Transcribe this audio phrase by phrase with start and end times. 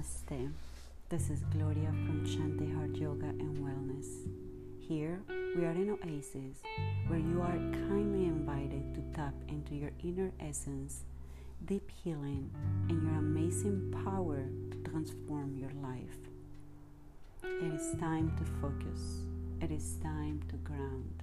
[0.00, 0.50] Namaste.
[1.10, 4.06] This is Gloria from Shanti Heart Yoga and Wellness.
[4.78, 6.62] Here, we are in Oasis,
[7.08, 11.04] where you are kindly invited to tap into your inner essence,
[11.66, 12.50] deep healing,
[12.88, 16.16] and your amazing power to transform your life.
[17.42, 19.26] It is time to focus.
[19.60, 21.22] It is time to ground.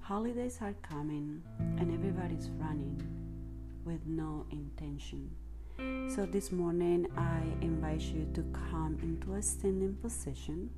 [0.00, 3.02] Holidays are coming, and everybody's running
[3.84, 5.30] with no intention
[5.78, 10.70] so this morning I invite you to come into a standing position.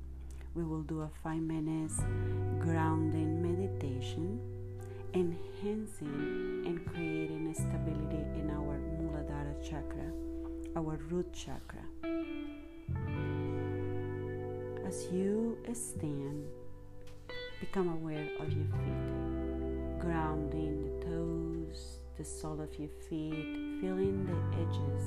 [0.53, 1.99] We will do a 5 minutes
[2.59, 4.39] grounding meditation,
[5.13, 10.11] enhancing and creating stability in our Muladhara chakra,
[10.75, 11.83] our root chakra.
[14.87, 16.45] As you stand,
[17.59, 20.84] become aware of your feet, grounding
[22.17, 25.03] the sole of your feet, feeling the edges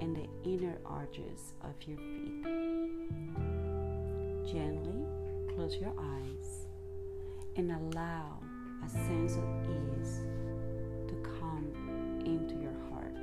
[0.00, 2.44] and the inner arches of your feet.
[4.52, 5.06] Gently
[5.54, 6.66] close your eyes
[7.56, 8.40] and allow
[8.84, 10.22] a sense of ease
[11.06, 11.72] to come
[12.26, 13.14] into your heart.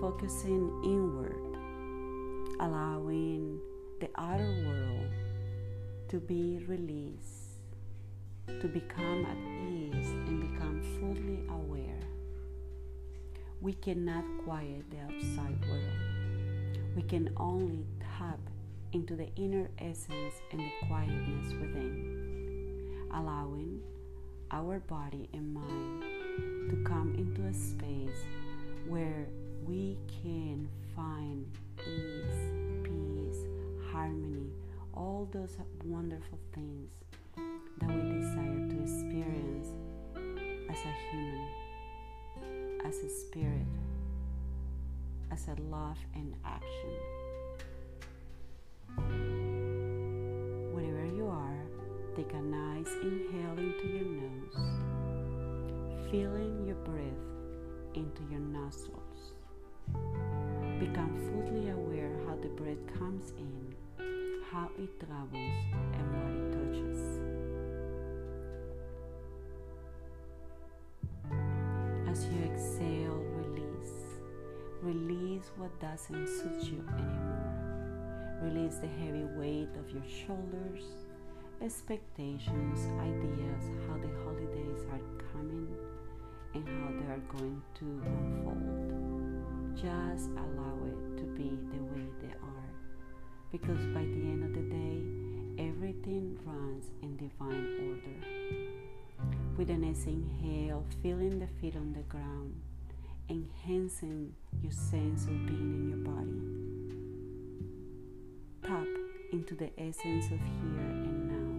[0.00, 1.58] Focusing inward,
[2.60, 3.60] allowing
[4.00, 5.10] the outer world
[6.08, 7.43] to be released
[8.46, 9.36] to become at
[9.68, 12.00] ease and become fully aware.
[13.60, 16.96] We cannot quiet the outside world.
[16.96, 17.86] We can only
[18.18, 18.38] tap
[18.92, 23.80] into the inner essence and the quietness within, allowing
[24.50, 26.02] our body and mind
[26.70, 28.24] to come into a space
[28.86, 29.26] where
[29.64, 31.46] we can find
[31.86, 33.44] ease, peace,
[33.90, 34.52] harmony,
[34.94, 36.92] all those wonderful things
[37.86, 39.68] that we desire to experience
[40.70, 41.48] as a human,
[42.84, 43.66] as a spirit,
[45.30, 46.96] as a love and action.
[50.72, 51.66] Wherever you are,
[52.16, 54.56] take a nice inhale into your nose,
[56.10, 57.24] feeling your breath
[57.94, 59.32] into your nostrils.
[60.80, 63.74] Become fully aware how the breath comes in,
[64.50, 65.54] how it travels,
[65.92, 67.13] and what it touches.
[72.14, 74.04] As you exhale, release.
[74.82, 78.38] Release what doesn't suit you anymore.
[78.40, 80.84] Release the heavy weight of your shoulders,
[81.60, 85.66] expectations, ideas, how the holidays are coming
[86.54, 89.74] and how they are going to unfold.
[89.74, 92.70] Just allow it to be the way they are.
[93.50, 98.73] Because by the end of the day, everything runs in divine order.
[99.56, 102.60] With an inhale, feeling the feet on the ground,
[103.28, 106.42] enhancing your sense of being in your body.
[108.66, 108.86] Tap
[109.32, 111.52] into the essence of here and now.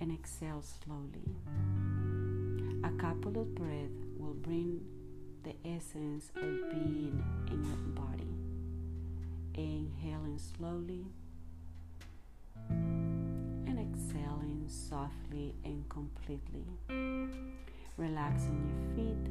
[0.00, 1.36] And exhale slowly.
[2.82, 4.80] A couple of breaths will bring
[5.42, 8.34] the essence of being in your body.
[9.54, 11.04] Inhaling slowly
[13.92, 16.64] exhaling softly and completely.
[17.98, 19.30] Relaxing your feet,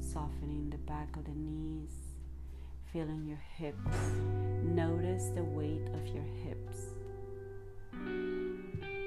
[0.00, 1.92] softening the back of the knees,
[2.92, 3.98] feeling your hips.
[4.62, 6.94] Notice the weight of your hips.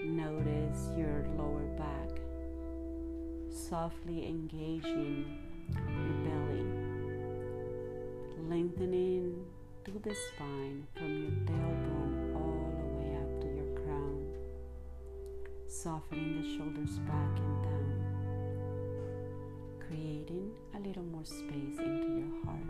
[0.05, 2.21] Notice your lower back,
[3.49, 5.39] softly engaging
[5.73, 6.65] your belly,
[8.47, 9.45] lengthening
[9.83, 11.74] through the spine from your tailbone
[15.75, 17.93] softening the shoulders back and down,
[19.85, 22.69] creating a little more space into your heart.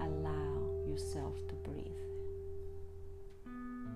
[0.00, 0.56] Allow
[0.88, 2.02] yourself to breathe.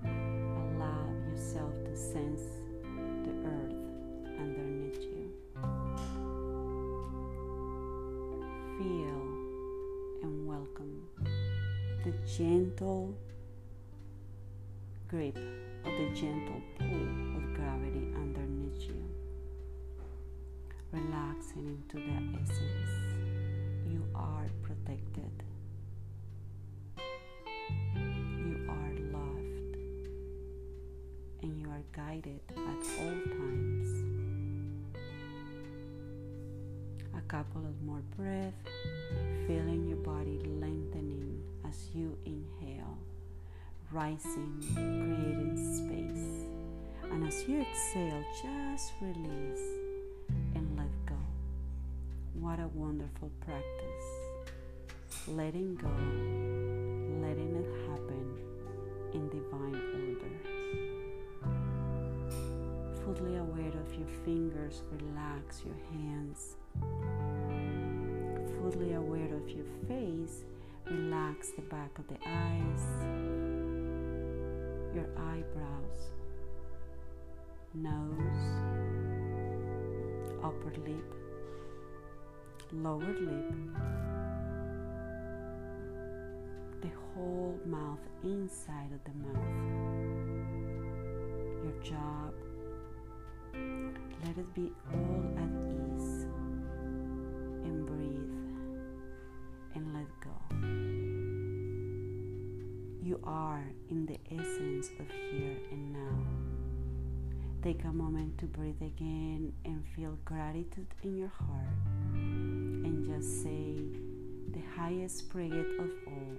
[0.05, 2.41] Allow yourself to sense
[3.25, 3.75] the earth
[4.39, 5.29] underneath you.
[8.77, 9.23] Feel
[10.23, 11.03] and welcome
[12.05, 13.13] the gentle
[15.09, 15.37] grip
[15.83, 17.20] of the gentle pull
[17.61, 18.99] gravity underneath you,
[20.91, 22.89] relaxing into the essence.
[23.87, 25.31] You are protected.
[27.95, 29.75] You are loved.
[31.43, 33.89] And you are guided at all times.
[37.15, 38.71] A couple of more breaths,
[39.45, 42.97] feeling your body lengthening as you inhale,
[43.91, 46.60] rising, creating space.
[47.11, 49.67] And as you exhale, just release
[50.55, 51.15] and let go.
[52.39, 54.07] What a wonderful practice.
[55.27, 55.89] Letting go,
[57.21, 58.37] letting it happen
[59.13, 60.33] in divine order.
[63.03, 66.55] Fully aware of your fingers, relax your hands.
[68.61, 70.45] Fully aware of your face,
[70.85, 72.83] relax the back of the eyes,
[74.95, 76.09] your eyebrows,
[77.73, 78.41] nose,
[80.43, 81.13] upper lip,
[82.73, 83.53] lower lip,
[86.81, 89.47] the whole mouth inside of the mouth,
[91.63, 92.29] your jaw.
[94.25, 95.51] Let it be all at
[95.97, 96.25] ease
[97.63, 98.37] and breathe
[99.75, 100.35] and let go.
[103.03, 106.60] You are in the essence of here and now.
[107.63, 111.67] Take a moment to breathe again and feel gratitude in your heart
[112.15, 113.75] and just say
[114.51, 116.37] the highest prayer of all.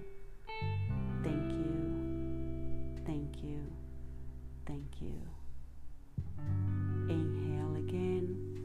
[1.23, 3.61] Thank you, thank you,
[4.65, 5.13] thank you.
[7.07, 8.59] Inhale again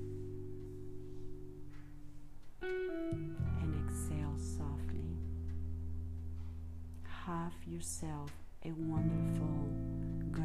[2.61, 5.17] and exhale softly.
[7.05, 8.33] Have yourself
[8.65, 9.88] a wonderful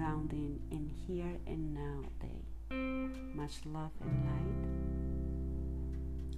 [0.04, 2.44] grounding in here and now day.
[3.34, 4.64] Much love and light.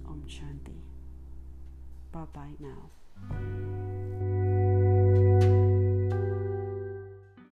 [0.06, 0.78] Om Shanti.
[2.12, 3.95] Bye bye now.